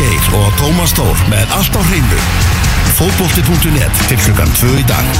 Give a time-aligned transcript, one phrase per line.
[0.00, 2.20] Geir og Tómas Tór með allt á hreinu.
[2.96, 5.10] Fótbolti.net til klukkan 2 í dag.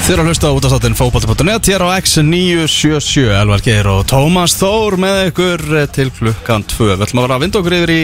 [0.00, 4.98] Þið eru að hlusta á útastáttin fókbalti.net hér á X977 Elvar Geir og Tómas Þór
[4.98, 8.02] með ykkur til klukkan 2 Við ætlum að vera að vinda okkur yfir í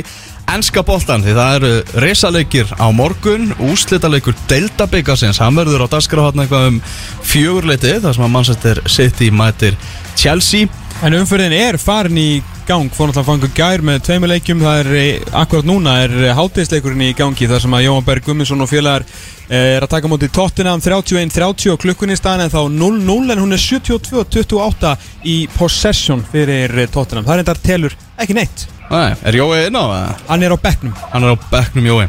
[0.52, 3.50] ennska boltan því það eru reysaleikir á morgun.
[3.66, 6.80] Úslitaleikur Delta-byggasins hann verður á dasgráðan eitthvað um
[7.26, 9.78] fjögurleiti þar sem að Manchester City mætir
[10.14, 10.70] Chelsea
[11.04, 12.88] En umfyrðin er farin í gang.
[12.90, 14.62] Fór náttúrulega að fanga gær með tveimur leikjum.
[14.64, 18.64] Það er eh, akkurat núna er hátíðisleikurinn í gangi þar sem að Jóhann Berg Gumminsson
[18.64, 23.34] og félagar eh, er að taka móti Tottenham 31-30 og klukkunni staðan en þá 0-0
[23.34, 24.94] en hún er 72-28
[25.28, 27.26] í possession fyrir eh, Tottenham.
[27.28, 28.64] Það er endar telur ekki neitt.
[28.88, 30.24] Nei, er Jói inn á það?
[30.30, 30.96] hann er á bekknum.
[31.12, 32.06] Hann er á bekknum Jói.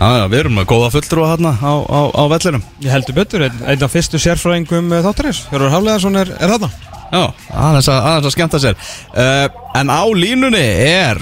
[0.00, 2.62] Já, við erum með góða fulltrúa hérna á, á, á vellinum.
[2.80, 6.70] Ég heldur betur einn af fyrstu sérfræðingum eh, þáttarins Hjörður Hafleðarsson er, er Já,
[7.10, 9.46] aðeins að, aðeins að skemmta sér uh,
[9.80, 11.20] En á línunni er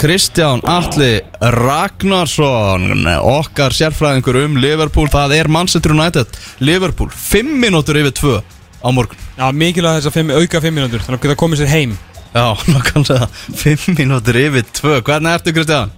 [0.00, 8.16] Kristján Atli Ragnarsson Okkar sérfræðingur um Liverpool Það er Manchester United Liverpool 5 minútur yfir
[8.20, 8.34] 2
[8.86, 11.72] á morgun Já, mikilvæg þess að fimm, auka 5 mínútur þannig að geta komið sér
[11.74, 11.94] heim
[12.36, 13.30] Já, nákvæmlega
[13.62, 15.94] 5 minútur yfir 2 Hvernig ertu Kristján?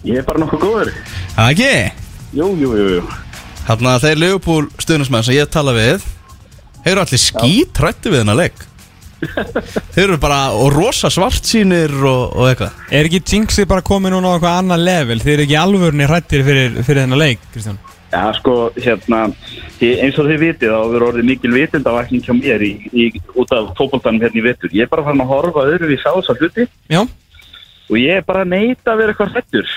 [0.00, 0.90] Ég er bara nokkuð góður.
[1.34, 1.72] Það ekki?
[2.32, 3.00] Jú, jú, jú, jú.
[3.66, 6.06] Þarna þeir Liverpool stuðnismenn sem ég tala við
[6.80, 8.66] Þeir eru allir skítrætti við hennar leik
[9.94, 14.32] Þeir eru bara og rosa svartsýnir og, og eitthvað Er ekki Jinxi bara komið núna
[14.32, 18.24] á eitthvað annað level Þeir eru ekki alvörni hrættir fyrir, fyrir þennan leik, Kristján Já,
[18.34, 19.28] sko, hérna,
[19.78, 23.04] eins og þið vitið þá verður orðið mikil vitundavakning hjá mér í, í,
[23.38, 24.72] út af fókbóltanum hérna í vetur.
[24.74, 27.04] Ég er bara farin að horfa öðru við sá þess að hluti Já,
[27.86, 29.70] og ég er bara að neita að vera eitthvað hrettur.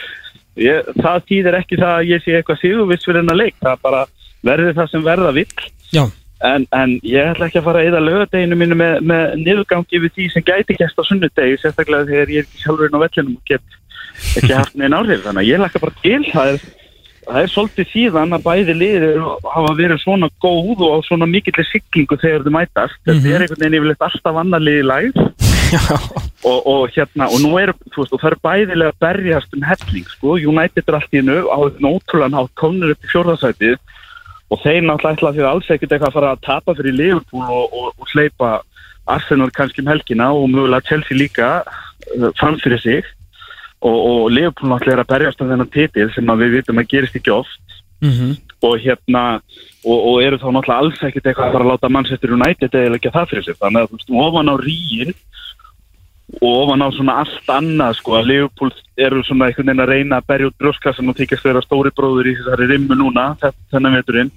[0.63, 3.55] Ég, það þýðir ekki það að ég sé eitthvað sigurviss fyrir hennar leik.
[3.61, 4.01] Það bara
[4.49, 5.47] verður það sem verða vill.
[5.93, 6.03] já,
[6.43, 10.15] En, en ég ætla ekki að fara að eða lögadeginu mínu með, með niðurgangi við
[10.17, 13.45] því sem gæti gæst á sunnudegi, sérstaklega þegar ég er ekki sjálfurinn á vellinum og
[13.47, 13.77] get
[14.41, 15.23] ekki haft neina áhrif.
[15.23, 16.19] Þannig að ég laka bara til.
[16.33, 16.65] Það er,
[17.29, 21.69] það er svolítið síðan að bæði liðir hafa verið svona góð og á svona mikillir
[21.69, 22.99] siglingu þegar þau mætast.
[23.07, 25.23] Þetta er einhvern veginn yfirleitt alltaf annar liði læg
[26.43, 30.11] og, og hérna, og nú er, þú veist, og það er bæðilega berjast um helling,
[30.11, 30.35] sko.
[30.51, 33.79] United er allt í hennu á ótrúlega nátt komnir upp í fjórðarsætið
[34.51, 37.43] og þeir náttúrulega ætla því að alls ekkert eitthvað að fara að tapa fyrir Liverpool
[37.47, 38.53] og, og, og hleypa
[39.13, 43.03] Arsenal kannski um helgina og mögulega Chelsea líka uh, fram fyrir sig.
[43.83, 46.89] Og, og Liverpool náttúrulega er að berjast um þennan titil sem að við vitum að
[46.93, 47.79] gerist ekki oft.
[48.03, 49.23] Mm og hérna
[49.83, 52.99] og, og eru þá náttúrulega alls ekkert eitthvað að fara að láta Manchester United eða
[52.99, 53.57] ekki það fyrir sig.
[53.59, 55.13] Þannig að þú veist, ofan á ríin
[56.41, 60.19] og ofan á svona allt annað sko að Liverpool eru svona einhvern veginn að reyna
[60.19, 63.97] að berja út brjóskassan og þykast vera stóri bróður í þessari rimmu núna þe- þennan
[63.99, 64.31] veturinn.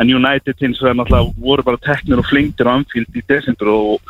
[0.00, 4.00] En United hins vegar náttúrulega voru bara teknir og flingtir á Anfield í desember og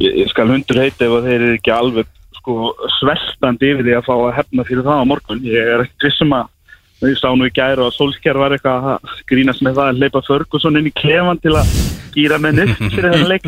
[0.00, 2.06] ég, skal hundur heita ef þeir eru ekki alveg
[2.38, 5.44] sko sveltandi yfir því að fá að hefna fyrir það á morgun.
[5.44, 6.48] Ég er ekkert vissum að
[7.06, 10.22] ég sá nú í gæri og Solskjær var eitthvað að grínast með það að leipa
[10.26, 11.70] Ferguson inn í klefan til að
[12.16, 13.46] gýra með nýtt fyrir þennan leik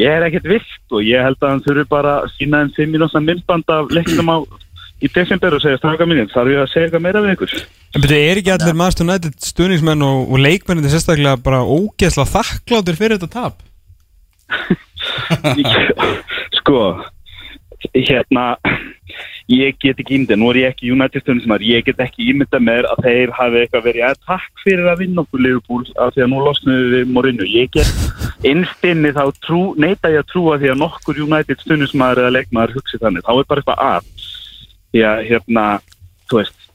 [0.00, 2.90] ég er ekkert vilt og ég held að hann þurfi bara að sína en 5
[2.90, 4.36] minúsa myndband af leiknum á
[5.00, 7.54] í desember og segja straka mínum, þarf ég að segja eitthvað meira við ykkur
[7.90, 12.32] En betur, er ekki allir Master United stuðningsmenn og, og leikmennin þetta sérstaklega bara ógeðslega
[12.34, 13.62] þakkláttir fyrir þetta tap?
[16.58, 16.82] sko
[17.94, 18.44] hérna
[19.50, 22.88] ég get ekki ímyndað, nú er ég ekki United stundismar, ég get ekki ímyndað mér
[22.90, 26.30] að þeir hafi eitthvað verið að takk fyrir að vinna okkur Liverpool af því að
[26.30, 27.48] nú losnuðu við Mourinho.
[27.50, 32.34] Ég get innstinni þá trú, neita ég að trúa því að nokkur United stundismar eða
[32.38, 34.12] leikmaður hugsi þannig, þá er bara eitthvað að.
[35.00, 35.66] Að hérna
[36.30, 36.68] þú veist,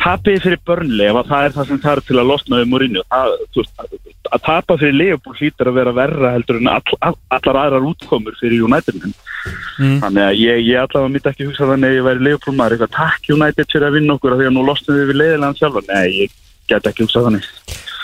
[0.00, 3.04] tapið fyrir börnli ef að það er það sem þarf til að losna við Mourinho
[3.10, 3.84] það, þú veist,
[4.30, 8.38] að tapa fyrir Liverpool hlýtur að vera verra heldur en all, all, allar aðrar útkomur
[8.40, 9.10] fyrir United
[9.80, 10.00] Mm.
[10.02, 12.90] þannig að ég, ég allavega myndi ekki hugsa þannig að ég væri Liverpool maður eitthvað
[12.98, 15.82] takk United fyrir að vinna okkur af því að nú losnum við við leiðilegan sjálfa
[15.86, 16.34] nei, ég
[16.68, 17.46] get ekki hugsa þannig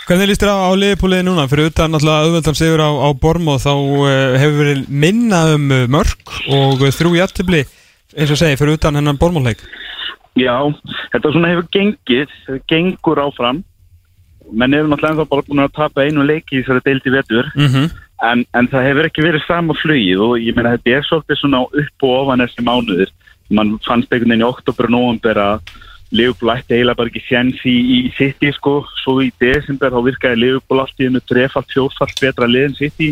[0.07, 1.45] Hvernig líst þér á, á liðpúliði núna?
[1.51, 5.83] Fyrir utan náttúrulega auðvöldan sigur á, á Bormóð þá uh, hefur verið minna um uh,
[5.91, 7.61] mörg og þrjú jættibli
[8.15, 9.61] eins og segi fyrir utan hennan Bormóðleik
[10.37, 10.55] Já,
[11.13, 12.33] þetta svona hefur gengið,
[12.69, 13.63] gengur áfram.
[14.51, 17.49] Menn hefur náttúrulega ennþá bara búin að tapa einu leiki þessari deildi vetur.
[17.55, 17.89] Mm -hmm.
[18.29, 21.63] en, en það hefur ekki verið sama flugið og ég meina þetta er svolítið svona
[21.65, 23.11] upp og ofan þessi mánuðir.
[23.49, 25.75] Mann fannst einhvern veginn í oktober og november að
[26.11, 30.53] Liverpool ætti eiginlega bara ekki sjens í, í City sko, svo í desember þá virkaði
[31.03, 33.09] hennu trefalt, fjórfalt betra liðin City,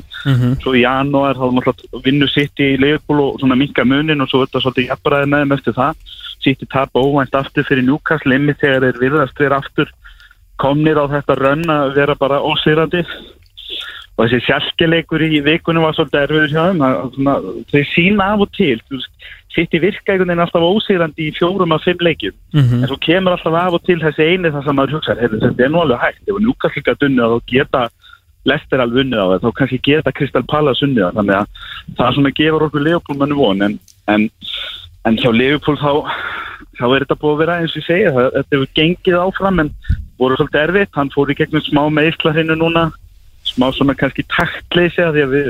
[0.63, 4.45] svo í janúar þá náttúrulega vinnu City í Liverpool og svona minka munin og svo
[4.45, 6.01] þetta svolítið jafnbræði með þeim eftir það,
[6.45, 9.91] City tapa óvænt aftur fyrir Newcastle, limit þegar þeir virðast vera aftur
[10.61, 13.03] komnir á þetta rönn að vera bara ósýrandi.
[14.15, 17.33] Og þessi sjálfgeleikur í vikunum var svolítið erfiður hjá þeim að, svona,
[17.71, 21.73] þau sína af og til þú veist, sitt í einhvern veginn alltaf ósýrandi í fjórum
[21.75, 22.35] af fimm leikjum.
[22.53, 22.83] Mhm.
[22.83, 25.63] en svo kemur alltaf af og til þessi eini það sem maður hugsa heyrðu, þetta
[25.63, 27.89] er nú alveg hægt, ef Newcastle geta unnið þá geta
[28.45, 31.47] Lester alveg unnið á það þá kannski geta Crystal Palace unnið það þannig að
[31.97, 33.77] það svona gefur okkur Leopold manni von en,
[34.13, 34.27] en,
[35.09, 35.91] en hjá Leopold þá,
[36.77, 39.63] þá er þetta búið að vera eins og ég segja, það, þetta hefur gengið áfram
[39.63, 39.71] en
[40.19, 42.85] voru svolítið erfitt, hann fór í gegnum smá meðisla hreinu núna
[43.45, 45.49] smá svona kannski taktleysi að því að við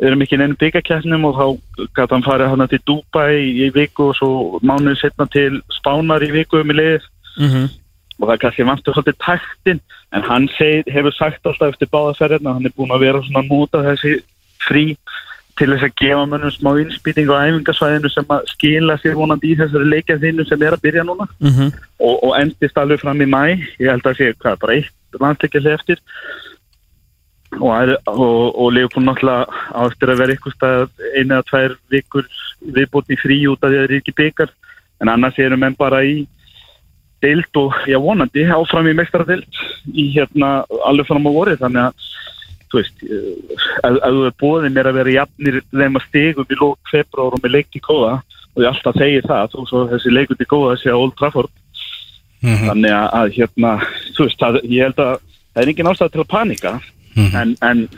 [0.00, 1.46] við erum ekki neina byggakjæfnum og þá
[1.96, 4.30] gæti hann farið hann til Dubai í, viku og svo
[4.62, 7.02] mánuði setna til Spánar í viku um í liðið
[7.36, 7.68] Mhm.
[8.20, 9.80] og það kannski vantur svolítið taktin
[10.12, 13.82] en hann seg, hefur sagt alltaf eftir báðaferðina hann er búin að vera svona nota
[13.84, 14.22] þessi
[14.66, 14.96] frí
[15.56, 19.56] til þess að gefa mönnum smá innspýting á æfingasvæðinu sem að skila sér vonandi í
[19.56, 21.72] þessari leikjaðinu sem er að byrja núna Mhm.
[22.00, 25.72] og, og endist alveg fram í mæ ég held að sé hvað, bara eitt landsleikjali
[25.72, 25.98] eftir
[27.60, 32.30] og, og, og Leopold náttúrulega á eftir að vera stað einu eða tvær vikur
[32.76, 34.54] viðbútt í frí út af því að það er ekki byggar
[35.02, 36.26] en annars erum menn bara í
[37.24, 39.60] deild og já vonandi áfram í mestaradeild
[39.92, 41.60] í hérna alveg fram á vorið.
[41.62, 42.08] Þannig að
[42.66, 46.50] þú veist, eh, ef, ef þú er bóðið mér að vera jafnir þeim að stigum
[46.50, 48.18] í lók februar og með leik til góða
[48.56, 51.52] og ég alltaf segi það, þú svo þessi leikur til góða sé á Old Trafford.
[52.42, 52.68] Mhm.
[52.68, 53.70] þannig að, að hérna,
[54.14, 55.14] þú veist, það, ég held að
[55.56, 56.72] það er engin ástæð til að panika
[57.16, 57.36] Mhm.
[57.40, 57.88] en, en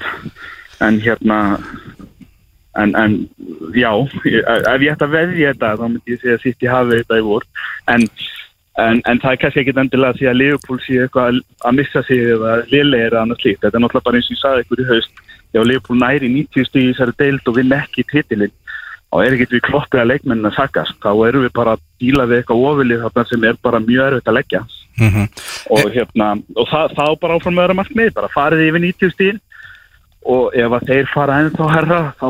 [0.81, 1.59] en hérna
[2.75, 3.29] en, en
[3.75, 7.01] já ef ég ætti að veðja þetta þá myndi ég segja að sitt ég hafi
[7.01, 7.47] þetta í vor.
[7.91, 8.05] En,
[8.79, 12.05] en, en það er kannski ekkit endilega að því að Liverpool sé eitthvað að, missa
[12.07, 14.85] sig eða liðlega eða annars líkt þetta er náttúrulega bara eins og ég sagði ykkur
[14.85, 15.23] í haust.
[15.57, 18.57] Já Liverpool næri 90 stíð í þessari deild og vinn ekki titilinn.
[19.09, 22.29] Og er ekkit við kloppið að leikmennin að sakast þá erum við bara að díla
[22.29, 24.67] við eitthvað ofilið sem er bara mjög erfitt að leggja
[24.99, 25.29] Mhm.
[25.71, 29.41] og hérna og það, það bara áfram með öðra markmið bara farið yfir 90 stíl
[30.27, 32.29] og ef að þeir fara ennþá herra þá,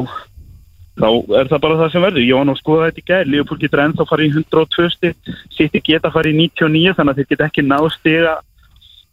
[0.98, 1.08] þá
[1.40, 2.26] er það bara það sem verður.
[2.26, 3.30] Ég var nú að skoða þetta í gær.
[3.32, 5.14] Leopold getur ennþá farið í 102 stíl
[5.56, 8.36] City geta farið í 99 þannig að þeir geta ekki náð stiga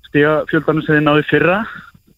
[0.10, 1.60] stiga fjöldanum sem þeir náðu fyrra.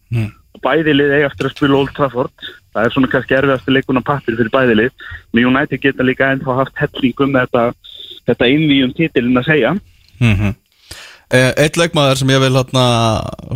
[0.07, 0.31] Mm.
[0.57, 2.47] og bæði lið eiga eftir að spila Old Trafford.
[2.73, 5.05] Það er svona kannski erfiðast leikun á pappir fyrir bæði lið.
[5.33, 7.65] Með United geta líka ennþá haft hellingum þetta,
[8.29, 9.75] þetta innvíum titilin að segja.
[10.19, 10.49] Mhm.
[10.49, 10.55] Eh,
[11.33, 12.85] Eitt leikmaður sem ég vil hérna,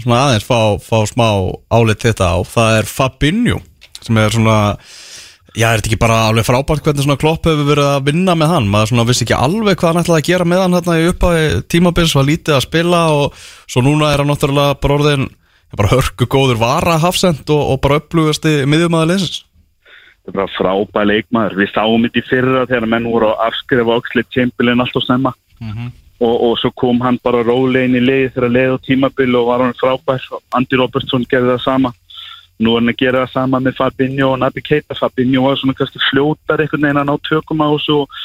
[0.04, 1.28] svona aðeins fá, fá smá
[1.72, 3.62] álit þetta á, það er Fabinho
[4.02, 4.58] sem er svona
[5.52, 8.52] Já, er þetta ekki bara alveg frábært hvernig svona klopp hefur verið að vinna með
[8.54, 8.68] hann?
[8.72, 11.42] Maður svona vissi ekki alveg hvað hann ætlaði að gera með hann hérna í upphafi
[11.74, 15.28] tímabils var lítið að spila og svo núna er hann náttúrulega bara orðin
[15.76, 19.42] bara hörku góður vara hafsend og, og bara upplugasti miðjumæður leysins
[20.22, 21.58] þetta er bara frábæð leikmaður.
[21.60, 25.36] Við sáum þetta í fyrra þegar menn voru að afskrifa Oxlade Chamberlain alltaf snemma
[26.22, 29.66] og, og svo kom hann bara rólegin í leið þegar leið á tímabil og var
[29.66, 30.28] hann frábær.
[30.58, 31.94] Andy Robertson gerði það sama.
[32.62, 34.98] Nú er hann að gera það sama með Fabinho og Naby Keita.
[34.98, 38.20] Fabinho var svona kannski fljótar einhvern veginn að ná tökum á þessu og,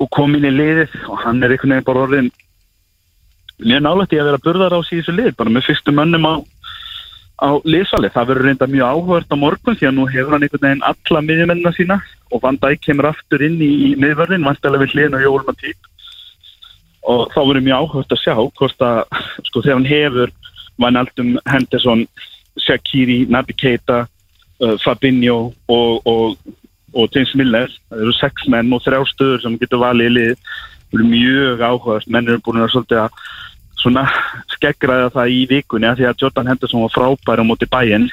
[0.00, 0.94] og kom inn í liðið.
[1.12, 2.30] Og hann er einhvern veginn bara orðin
[3.58, 6.34] mjög nálægt í að vera burðar á síðustu lið bara með fyrstu mönnum á
[7.38, 8.14] á liðsvalið.
[8.16, 11.22] Það verður reynda mjög áhugast á morgun því að nú hefur hann einhvern veginn alla
[11.28, 12.00] miðjumennina sína
[12.32, 15.87] og Van Dijk kemur aftur inn í, í miðvörðin, vantilega við hliðin og Jóel Matip
[17.08, 19.00] og þá verður mjög áhugast að sjá hvort að
[19.48, 20.32] sko þegar hann hefur
[20.78, 22.04] Vanaldum, Henderson,
[22.62, 24.04] Shaqiri, Naby Keita,
[24.62, 26.36] uh, Fabinho og, og,
[26.94, 30.44] og James Miller, það eru sex menn og þrjá stöður sem getur valið í lið,
[30.78, 33.24] það verður mjög áhugast, menn eru búin að svolítið að
[33.78, 34.04] svona
[34.56, 38.08] skeggræða það í vikunni að því að Jordan Henderson var frábær á móti bæinn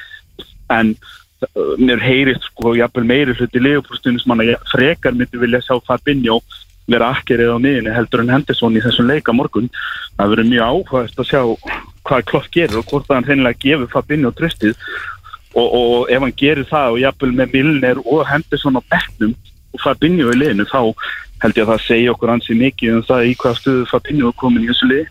[0.74, 5.78] en uh, mér heyrist sko jafnvel meiri hluti leifupústunum sem hann frekar myndi vilja sjá
[5.86, 6.40] Fabinho
[6.86, 9.68] vera akkerið á miðinni heldur en Henderson í þessum leika morgun.
[10.16, 11.40] Það verður mjög áhugast að sjá
[12.06, 14.76] hvað Klopp gerir og hvort hann reynilega gefur Fabinho tröstið
[15.56, 19.34] og, og ef hann gerir það og jafnvel með Milner og Henderson á bekknum
[19.74, 20.80] og Fabinho í liðinu þá
[21.42, 24.64] held ég að það segja okkur ansi mikið um það í hvað stöðu Fabinho komin
[24.64, 25.08] í þessu lið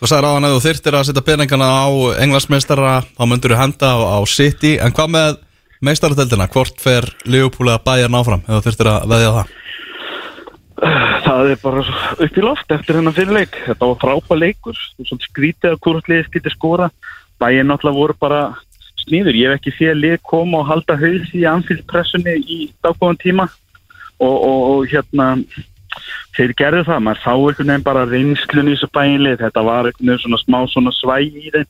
[0.00, 1.88] Þú sagði ráðan að þú þyrtir að setja peningana á
[2.22, 5.40] englandsmeistara, þá myndur þú henda á, á City, en hvað með
[5.84, 9.50] meistaradeldina, hvort fer Liverpool að bæja náfram, ef þú þyrtir að veðja það
[10.80, 11.82] Það er bara
[12.24, 13.56] upp í loft eftir hennan fyrirleik.
[13.66, 16.90] Þetta var frábæð leikur, svona skrítið að hvort liðið skrítið skora.
[17.40, 18.40] Bæinn náttúrulega voru bara
[19.04, 19.36] sníður.
[19.36, 23.48] Ég hef ekki séð lið koma og halda haus í anfylgpressunni í daggóðan tíma
[24.20, 25.28] og, og, og hérna
[26.38, 27.04] þeir gerðu það.
[27.06, 29.40] Maður sá einhvern veginn bara reynslun í þessu bæinlið.
[29.44, 31.68] Þetta var einhvern veginn svona smá svona svæg í þeim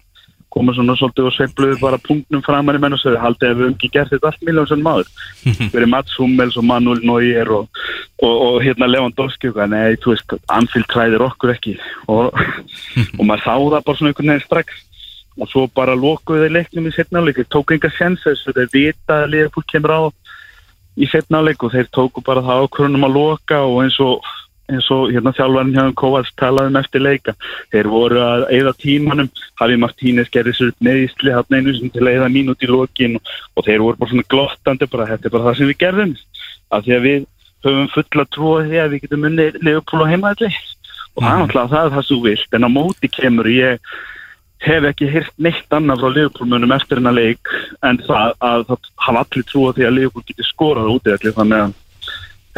[0.51, 3.71] koma svona svolítið og sveifluðu bara punktnum framar í menn og segja haldið ef við
[3.71, 5.11] ekki gert þetta allt miljón sem maður
[5.71, 7.83] verið Mats Hummels og Manuel Neuer og,
[8.19, 11.77] og, og hérna Lewandowski og nei, þú veist, Anfield træðir okkur ekki.
[12.11, 12.35] Og,
[13.19, 14.87] og maður sá það bara svona einhvern veginn strax.
[15.41, 18.19] Og svo bara lokuðu þeir leiknum í setnáleik tóku enga að
[18.57, 20.01] þeir vita að Liverpool kemur á
[21.01, 24.27] í setnáleik og þeir tóku bara það ákvörunum að loka og eins og
[24.71, 27.35] eins og hérna þjálfarinn hjá Kovacs talaði um eftir leika.
[27.73, 32.05] Þeir voru að eigða tímanum, Hafi Martínez gerði sér upp neðistli hann einu sem til
[32.07, 35.35] að eigða mínút í lokin og, og þeir voru bara svona glottandi bara þetta er
[35.37, 36.15] bara það sem við gerðum.
[36.71, 37.27] Af því að við
[37.67, 40.53] höfum fulla trúa því að við getum unni Leopold á heimaðli
[41.11, 42.57] og það er náttúrulega það er það svo vilt.
[42.57, 43.93] En á móti kemur ég
[44.61, 47.53] hef ekki hýrt neitt annað frá Leopoldmunum eftir hennar leik
[47.87, 51.65] en það að það hafa allir trúa því að Leopold geti skorað út eða þannig
[51.65, 51.79] að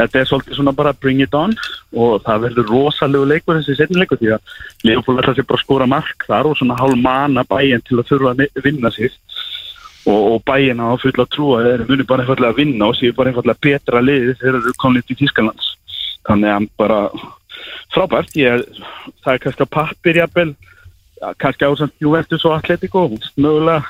[0.03, 1.55] þetta er svolítið svona bara bring it on
[1.93, 4.55] og það verður rosalegu leikur þessi setnileikur því að
[4.87, 8.09] Leopold ætla sér bara að skóra mark þar og svona hálf mana bæinn til að
[8.11, 9.13] þurfa að vinna sér
[10.05, 13.31] og, og bæinn á fulla trúa þeir muni bara einfallega að vinna og séu bara
[13.31, 15.71] einfallega betra liði þegar þeir eru komið til Tískalands
[16.27, 16.99] þannig að bara
[17.93, 18.63] frábært, ég,
[19.23, 20.53] það er kannski að pappir jafnvel,
[21.41, 23.05] kannski ásand Juventus og Atletico,
[23.37, 23.83] mögulega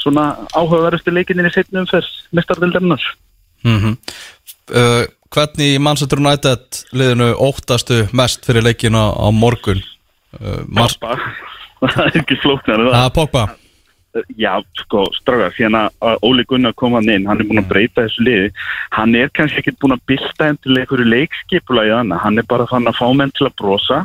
[0.00, 3.04] svona áhugaverðusti leikinni í setnum fyrst mestarvildarinnar
[3.64, 3.96] mm -hmm.
[4.70, 5.04] uh,
[5.34, 9.82] Hvernig Manchester United liðinu óttastu mest fyrir leikina á morgun?
[10.38, 11.16] Uh, Pogba,
[11.94, 13.04] það er ekki flóknar Það.
[13.04, 13.44] Er Pogba.
[14.38, 18.04] Já, sko, strágar, síðan að Óli Gunnar kom hann inn, hann er búin að breyta
[18.04, 18.52] þessu liði.
[18.94, 22.86] Hann er kannski ekki búin að bylta einhverju leikskipula í þannig hann er bara fann
[22.86, 24.04] að fá menn til að brosa.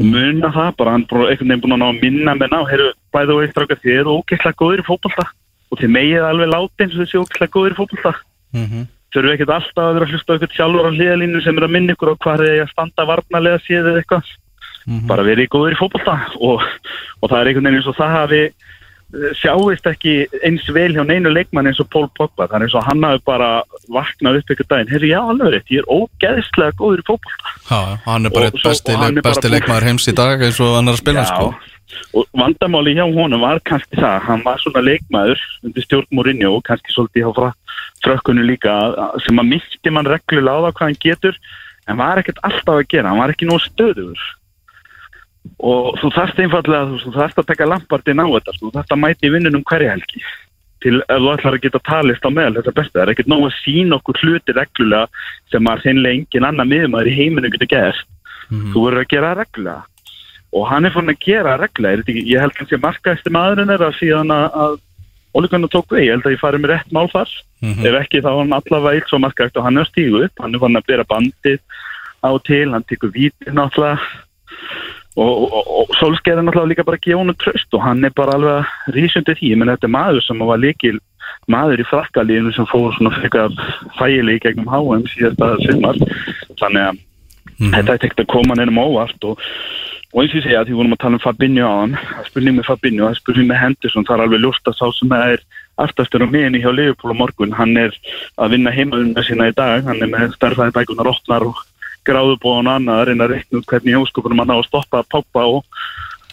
[0.00, 2.60] Og muna það bara, hann er einhvern veginn búin að ná að minna menn á,
[2.66, 5.28] heyrðu, bæðu og eitt strágar, þið eru ógeðslega góðir í fókbalta
[5.70, 8.14] og þið megið alveg láti eins og þessi ógeðslega góðir í fókbalta
[8.52, 8.86] mm -hmm.
[9.14, 11.92] þurfu ekkert alltaf að vera að hlusta okkur sjálfur á hliðalínu sem er að minna
[11.92, 14.38] ykkur á hvað er að standa varnalega séð eða eitthvað
[14.82, 15.06] Mm -hmm.
[15.06, 16.58] bara verið góður í fókbalta og,
[17.20, 18.42] og það er einhvern veginn eins og það hafi
[19.36, 20.14] sjáist ekki
[20.46, 23.50] eins vel hjá neinu leikmann eins og Pól Pogba er eins og hann hafi bara
[23.92, 27.52] vaknað upp ykkur daginn herri já alveg rétt, ég er ógeðslega góður í fókbalta
[28.06, 31.52] hann er bara besti, besti leikmaður heims í dag eins og spila sko.
[32.14, 36.64] Og vandamáli hjá honum var kannski það, hann var svona leikmaður undir stjórn Mourinho og
[36.68, 37.52] kannski svolítið frá
[38.04, 41.36] frökkunni líka að- sem að misti mann reglulega á það hvað hann getur
[41.88, 44.22] en var ekkert alltaf að gera, hann var ekki nóg stöðugur.
[45.58, 49.30] Og þú þarft einfallega, þú, þarft að taka lampartinn á þetta, þú þarft að mæti
[49.34, 50.22] vinnunum hverja helgi
[50.82, 53.44] til ef þú ætlar að geta talist á meðal þetta besta, það er ekkert nóg
[53.46, 55.06] að sína okkur hluti reglulega
[55.52, 58.06] sem að þeinlega engin annar miðumæður í heiminu getur gert.
[58.74, 59.82] Þú verður að gera það reglulega
[60.52, 63.72] og hann er fann að gera Er þetta ekki- ég held að sé markaðist maðurinn
[63.72, 64.80] er að síðan að, að
[65.32, 67.30] Ólikann tók við, ég held að ég fari með rétt mál þar.
[67.62, 67.86] Mhm.
[67.86, 70.32] ef ekki þá var hann allavega eitt svo markaðist og hann er að stígu upp,
[70.42, 71.60] hann er fann að bera bandið
[72.22, 73.98] á til, hann tekur vítið náttúrulega.
[75.16, 78.04] Og, og, og, og Solskjær er náttúrulega líka bara að gefa honum tröst og hann
[78.04, 78.66] er bara alveg
[78.96, 80.98] rísundi því, menn þetta er maður sem var líkil
[81.52, 83.52] maður í frakkalíðinu sem fór svona frekar
[83.98, 85.96] fæli í gegnum HM síðasta sumar.
[86.60, 87.00] Þannig að
[87.72, 89.38] þetta er tekt að koma nefnum óvart og,
[90.12, 92.20] og eins og ég segja að því vorum að tala um Fabinho á hann það
[92.20, 94.86] er spurning með Fabinho, það er spurning með Henderson það er alveg ljóst að sá
[94.98, 95.44] sem er
[95.82, 97.96] aftastur á miðinni hjá Liverpool á morgun hann er
[98.36, 101.62] að vinna heimaðunna sína í dag hann er með starfaði bækunar opnar og
[102.08, 105.46] gráðubóðan og annað að reyna að reikna út hvernig óskupunum hann á að stoppa Pogba
[105.48, 105.80] og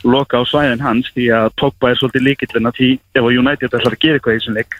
[0.03, 3.79] loka á svæðin hans því að Pogba er svolítið líkillin að því ef að United
[3.79, 4.79] ætlar að gera eitthvað í þessum leik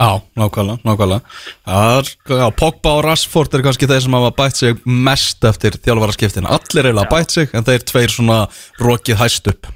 [0.00, 1.20] Já, nákvæmlega, nákvæmlega.
[1.68, 6.48] Er, Pogba og Rashford er kannski þeir sem hafa bætt sig mest eftir þjálfaraskiptin.
[6.48, 8.38] Allir eiginlega bætt sig en þeir tveir svona
[8.80, 9.68] rokið hæst upp.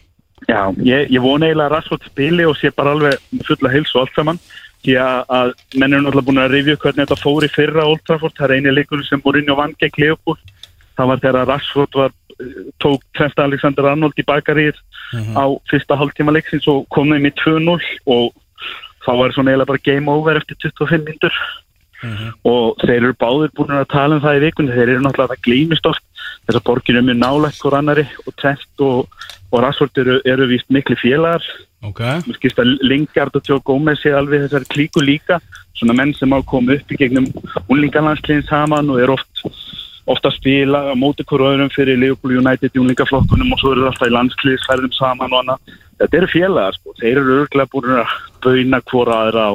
[0.49, 4.07] Já, ég, ég vona eiginlega að Rashford spili og sé bara alveg fulla heils og
[4.07, 4.40] allt saman.
[4.85, 8.04] Því að, að menn eru náttúrulega búin að upp hvernig þetta fór í fyrra Old
[8.09, 8.37] Trafford.
[8.38, 10.40] Það er eini leikur sem Mourinho vann gegn Leopold
[10.99, 12.14] það var þegar Rashford var,
[12.83, 14.78] tók Trent Alexander Arnold í bakarýr
[15.38, 17.76] á fyrsta hálftíma leiksins og kom þeim í 2-0
[18.11, 18.33] og
[19.05, 21.39] þá var svona eiginlega bara game over eftir 25 mindur
[22.45, 24.75] og þeir eru báðir búin að tala um það í vikunni.
[24.75, 26.05] Þeir eru náttúrulega það glýmist oft.
[26.45, 29.15] Þess að borginu er mjög nálægt hvort annari og Trent og,
[29.51, 31.47] og Rashford eru, eru víst miklu félagar.
[31.85, 32.03] Ok.
[32.27, 35.41] Mér skilst að Lingard og Joe Gomez sé alveg þessar klíku líka.
[35.79, 37.31] Svona menn sem á að koma upp í gegnum
[37.73, 39.47] unlingalandsliðin saman og er oft
[40.05, 44.11] ofta að spila á móti öðrum fyrir Liverpool United í unlingaflokkunum og svo eru alltaf
[44.11, 45.77] í landsliðsferðum saman og annað.
[46.03, 48.13] Þetta eru félagar sko, þeir eru örglega búin að
[48.45, 49.53] bauna hvora aðra á,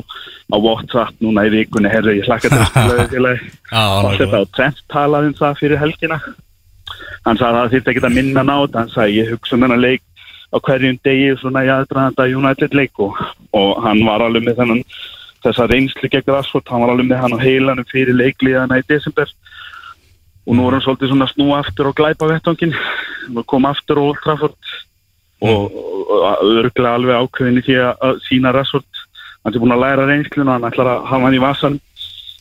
[0.50, 3.06] á WhatsApp núna í vikunni, herru ég hlakka að
[3.72, 6.20] og þetta og Trent talaði um það fyrir helgina.
[7.26, 8.84] Hann sagði að það þýtti ekki að minna ná þetta.
[8.84, 10.04] Hann sagði ég hugsa um þennan leik
[10.50, 13.18] á hverjum degi svona í aðdraðanda United leik og,
[13.54, 14.84] og hann var alveg með þennan
[15.46, 16.68] þessa reynslu gegn Rashford.
[16.72, 19.30] Hann var alveg með hann á heilanum fyrir leikliðana í desember.
[20.48, 22.74] Og nú er hann svolítið svona snú aftur og glæpa vettangin
[23.36, 24.58] og kom aftur Old Trafford
[25.42, 25.76] og,
[26.10, 28.88] og örglega alveg ákveðin í því að- sína Rashford.
[29.44, 31.80] Hann er búin að læra reynsluna hann ætlar að hafa hann í vasan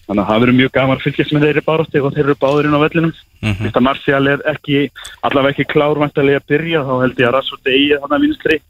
[0.08, 2.84] þannig að það verður mjög gaman fylgjast með þeirri barótti og þeir eru báðurinn á
[2.84, 3.12] vellinum.
[3.42, 3.64] Mm -hmm.
[3.68, 4.90] Þetta Martial er ekki,
[5.22, 8.60] allavega ekki klárvæntalega að byrja þá held ég að Rashford eigi hann að vinstri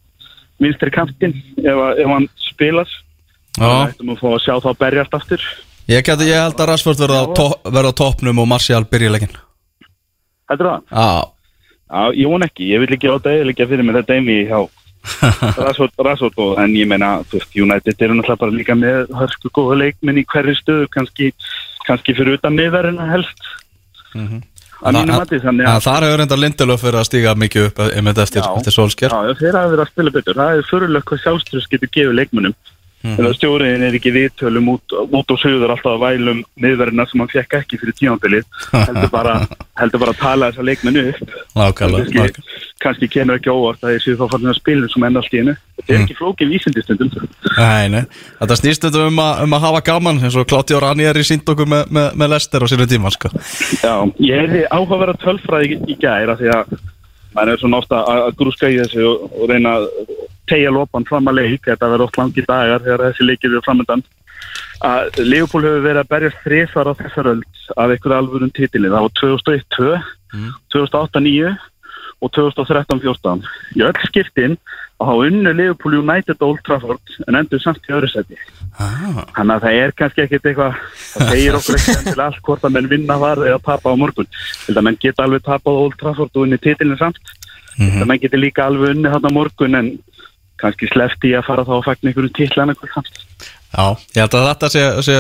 [0.59, 2.29] vinstri kantinn ef, ef hann
[3.59, 5.43] Það ættum að fá að sjá þá berjast aftur.
[5.89, 9.33] Ég, geti, ég held að Rashford verða á, to verða á toppnum og Martial byrjuleikin
[10.49, 10.83] Heldur það?
[10.93, 11.09] Já,
[11.89, 14.61] Já, ég von ekki, ég vil ekki átta eða fyrir mig þetta eimi hjá
[15.65, 17.23] Rashford og, en ég meina,
[17.57, 21.31] United eru náttúrulega bara líka með hörsku góða leikminn í hverju stöðu, kannski,
[21.87, 23.47] kannski fyrir utan miðverðina helst
[24.15, 27.81] að mínu mati, þannig Já, að þar hefur enda Lindelöf verið að stíga mikið upp
[27.83, 30.39] eftir, eftir Solskjær Já, þeir hafa verið að spila betur.
[30.39, 32.55] Það er fyrirlega hvað sjálfströðs getur gefið leikmönnum.
[32.99, 33.35] Mm -hmm.
[33.39, 37.55] Stjóriðin er ekki viðtölum út, út og sögur alltaf að vælum miðverðina sem hann fekk
[37.61, 38.45] ekki fyrir tímanbilið.
[38.73, 39.35] Heldur bara,
[39.81, 41.21] heldur bara að tala þessa leikmennu upp.
[41.79, 42.43] Kannski,
[42.83, 45.39] kannski kemur ekki óvart að ég séu þá fannir að spila sem enn allt í
[45.39, 45.55] einu.
[45.79, 47.11] Þetta er ekki flókið vísindistundum.
[48.41, 51.17] Þetta snýst þetta um, að- um að hafa gaman eins og Klátti og Rani er
[51.17, 53.29] í sínd okkur með, með, með Lester á sínu tíma sko.
[53.83, 56.79] Já, ég hefði áhugaverða tölfræði í, í gæra því að
[57.35, 59.89] maður er svona ofta að grúska í þessu og, og reyna að
[60.49, 64.05] tegja lopan fram að leik, þetta verður oft langi dagar þegar þessi leikir eru framöndan
[64.87, 69.07] að Leopold hefur verið að berjast þrifar á þessar öld af einhverju alvörum titili, það
[69.07, 69.89] var 2001-2
[70.75, 71.55] 2008-9
[72.19, 73.45] og 2013-14
[73.79, 74.57] í öll skiptin
[74.99, 78.39] að hafa unnu Leopold United og Old Trafford en endur samt í öðru seti
[78.83, 79.23] ah.
[79.37, 80.81] Þannig að það er kannski ekkert eitthvað,
[81.13, 84.01] það segir okkur ekki enn til allt hvort að menn vinna var eða tapa á
[84.01, 84.31] morgun.
[84.65, 87.23] Til að menn geta alveg tapað Old Trafford og unni titilin samt.
[87.79, 89.93] Til að menn geta líka alveg unni þarna á morgun en
[90.59, 93.23] kannski slefti að fara þá að fagna einhverjum titlana hvort samt.
[93.69, 93.85] Já,
[94.17, 95.17] ég held að þetta sé, sé,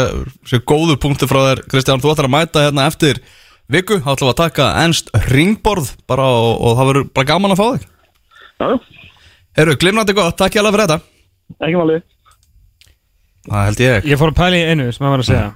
[0.48, 3.20] sé góðu punktu frá þér Kristján, þú ætlar að mæta hérna eftir
[3.68, 7.54] viku, þá ætlum við að taka ennst ringborð bara og, og það verður bara gaman
[7.54, 7.84] að fá þig
[8.58, 8.70] Já,
[9.58, 10.98] Herru, glimnandi gott, takk ég alveg fyrir þetta.
[11.66, 12.02] Ekki málið.
[13.48, 14.04] Það held ég.
[14.06, 15.48] Ég fór að pæla í einu sem maður var að segja.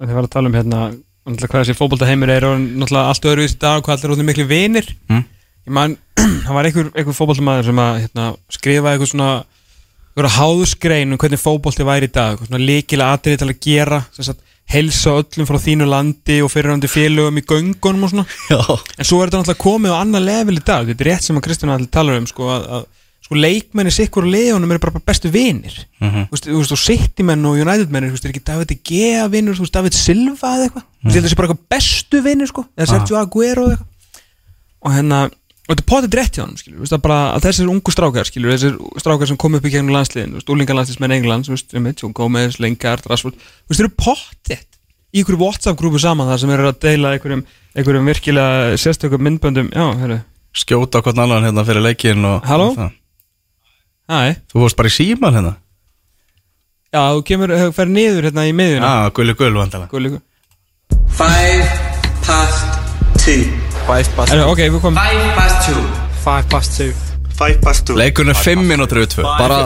[0.00, 3.44] Þegar var að tala um hérna náttúrulega hvað þessi fótboltaheimur er og náttúrulega allt öðru
[3.44, 4.88] í dag hvað allir eru miklu vinir.
[5.10, 5.20] Mm.
[5.66, 5.98] Ég man,
[6.46, 8.26] það var einhver, einhver fótboltamaður sem að hérna,
[8.56, 12.32] skrifa eitthvað svona einhverja háðskrein um hvernig fótbolti væri í dag.
[12.32, 16.54] Eitthvað svona líkilega atrið til að gera sem sagt, helsa öllum frá þínu landi og
[16.54, 18.24] fyrirhandi félögum í göngunum og svona.
[18.48, 18.62] Já,
[18.96, 20.88] En svo er þetta náttúrulega komið á annað level í dag.
[20.88, 22.86] Þetta er rétt sem að Kristján allir talar um sko, að, að
[23.26, 25.30] sko, leikmenni sikkur og leðunum eru bara bestu
[26.00, 26.26] Mhm.
[26.28, 29.74] Þú veist, þú veist, og City-menn og United-menn er ekki David Gea vinnur, þú veist,
[29.74, 30.84] David Silva eða eitthvað?
[30.86, 34.22] Þú veist, þetta sé bara eitthvað bestu vinnir sko, eða Sergio Aguero eða eitthvað.
[34.86, 35.20] Og hérna,
[35.66, 36.94] og þetta er potið rétt hjá hann skilur, þú veist,
[37.34, 41.48] að þessir ungu strákar skilur, þessir strákar sem kom upp í gegnum landsliðin úlingalandsliðsmenn Englands,
[41.48, 44.62] þú veist, um John Gomez, Lingard, Rashford, þú veist, þeir eru potið
[45.16, 47.42] í einhverju WhatsApp-grúpu saman þar sem eru að deila einhverjum,
[47.74, 50.20] einhverjum virkilega sérstökum myndböndum, já, herru
[50.56, 52.70] skjóta hvern annan hérna fyrir leikin og Halló?
[52.76, 52.92] og
[54.06, 55.54] Hæ, Þú vorst bara í síman hérna
[56.94, 60.20] já, þú kemur, þú fer niður hérna í miðjuna Já, gulli gull vandalega Gulli-
[61.16, 61.66] Five
[62.26, 62.64] past
[63.24, 63.42] two.
[63.86, 65.82] Five past Herru, ok, við komum Five past two.
[66.26, 66.92] Five past two
[67.36, 67.96] Five past two.
[67.98, 69.58] Leikurinn er 5 minútur yfir 2 Bara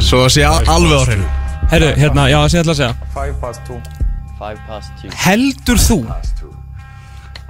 [0.00, 1.26] svo að sé alveg á hreinu
[1.74, 3.80] Herru, hérna, já, það sé ég ætla að segja Five past two
[4.38, 5.98] Five past two Heldur þú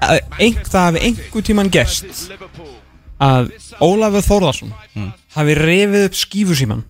[0.04, 0.20] að
[0.68, 2.26] það hafi einhver tíman gerst
[3.22, 3.52] að
[3.84, 4.72] Ólafur Þórðarsson
[5.36, 6.82] hafi rifið upp skífusíman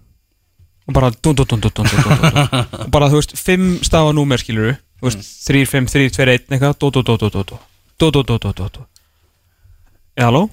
[0.84, 5.24] og bara dun, dun, dun, og bara þú veist fimm stafa númer skilur þú veist
[5.48, 7.58] 3, 5, 3, 2, 1 eitthvað dú, dú, dú, dú, dú, dú,
[7.98, 8.84] dú, dú, dú, dú, dú.
[10.16, 10.44] Já, halló?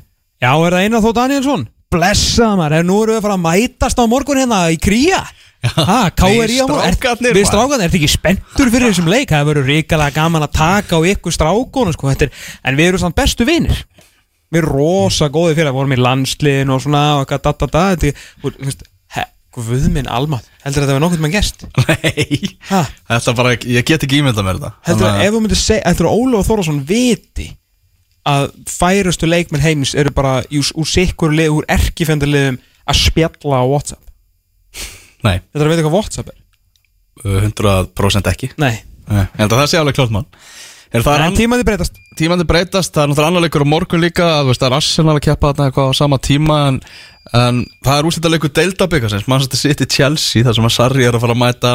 [0.41, 1.67] Já, er það Einar Þó Danielsson?
[1.91, 5.21] Blessaða maður, er nú erum við að fara að mætast á morgun hérna í kría
[5.61, 10.41] Ha, Er- strákarnir, Við strákarnir, ertu ekki spenntur fyrir þessum leik Það verður ríkalega gaman
[10.47, 12.31] að taka á ykkur strákunum sko, þetta er,
[12.65, 13.83] En við erum samt bestu vinir
[14.51, 17.67] Við erum rosa góði fyrir Við vorum í landsliðin og svona og eitthvað da, da,
[17.71, 18.87] da, þetta, er-
[19.51, 21.63] Guð minn almátt Heldur þetta að vera nokkuð með gest?
[21.83, 22.51] Nei.
[22.69, 22.77] Ha?
[23.09, 25.89] Þetta bara, ég get ekki ímynda mér þetta Heldur Þannig að ef þú myndir segja
[25.89, 27.47] Heldur að Ólaf Þórðarsson viti
[28.31, 32.61] að færustu leikmenn heims eru bara úr, sikkur lið, úr erkifendarliðum
[32.93, 34.03] að spjalla á Whatsapp?
[35.25, 36.39] Nei, Þetta er að veit hvað Whatsapp er?
[37.25, 38.51] uh, 100% ekki.
[38.61, 38.75] Nei.
[39.11, 40.29] Nei, Ég held að það sé alveg klart mann
[40.91, 41.99] Er það En tímaði breytast.
[42.19, 45.51] Tímandi breytast, það er náttúrulega annar leikur á morgun líka, það er Arsenal að keppa
[45.51, 46.79] þarna eitthvað á sama tíma en,
[47.39, 51.23] en það er úrslita leikur deildabikarsins Manchester City Chelsea, þar sem að Sarri er að
[51.23, 51.71] fara að mæta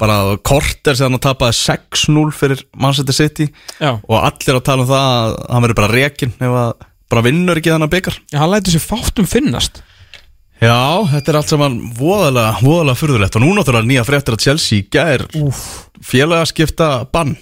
[0.00, 0.16] bara
[0.48, 3.50] korter sem hann tapaði 6-0 fyrir Manchester City.
[3.76, 6.72] Já, og allir að tala um það að hann verður bara rekin ef að
[7.12, 9.82] bara vinnur ekki þannig byggar Já hann lætur sér fátum finnast.
[10.56, 13.36] Já, þetta er allt saman voðalega, voðalega furðulegt.
[13.36, 15.26] Og nú náttúrulega nýja fréttir að Chelsea gær
[16.00, 17.36] félagaskipta bann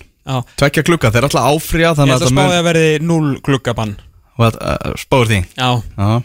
[0.57, 3.95] tvekja klukka, þeir er alltaf áfrýja Ég ætla að að spáði að verði 0 klukkabann
[4.99, 5.41] spáður því?
[5.59, 5.69] Já.
[5.99, 6.23] Já,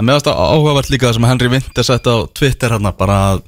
[0.00, 3.42] En meðast áhugavert líka það sem Henry Winter sett á Twitter hérna bara að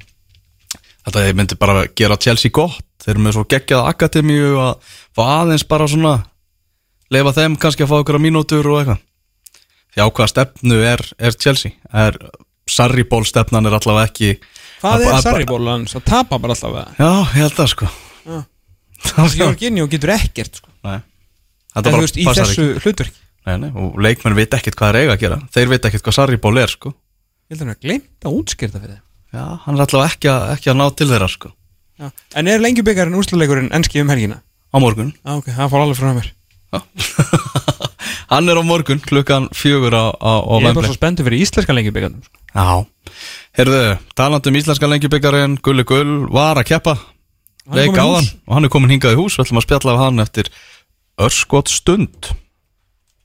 [1.07, 2.83] þetta myndi bara gera Chelsea gott.
[3.03, 4.99] Þeir eru með svo geggjað akademíu að
[5.40, 6.12] aðeins bara svona
[7.11, 9.01] leifa þeim kannski að fá okkur mínútur og eitthvað.
[9.92, 11.73] Því á hvaða stefnu er, er Chelsea?
[11.92, 12.16] Er
[12.71, 14.31] Sarriból stefnan er allavega ekki
[14.83, 15.92] Hvað að- er að- Sarriból hans?
[15.97, 17.88] Það tapa bara við Já, ég held það sko.
[18.27, 18.45] Það
[19.38, 20.73] Jorginho getur ekkert sko.
[20.83, 22.83] En þú veist, í þessu ekki.
[22.85, 23.19] hlutverki.
[23.49, 25.38] Nei, nei, Og leikmenn veit ekkert hvað þeir eiga að gera.
[25.55, 26.93] Þeir veit ekkert hvað Sarriból er sko.
[27.51, 29.01] Ég held að hann að glemt að útskýrta fyrir
[29.33, 31.51] Já, hann er allavega ekki ekki að ná til þeirra sko.
[32.37, 34.43] En er lengjubikarinn úrslagleikurinn enski um helgina?
[34.73, 35.12] Á morgun.
[35.25, 36.29] Já, ok, það fór alveg frá mér.
[38.33, 41.45] Hann er á morgun klukkan fjögur á, á, á Ég er bara svo spenntur fyrir
[41.45, 42.38] íslenska lengjubikarnum sko.
[42.53, 42.69] Já,
[43.59, 43.81] heyrðu,
[44.17, 46.95] talandi um íslenska lengjubikarinn Gulli Gull var að keppa.
[46.97, 47.12] Hann er
[47.70, 48.35] leik áðan hús.
[48.46, 50.51] og hann er komin hingað í hús við ætlum að spjalla af hann eftir
[51.22, 52.33] örskot stund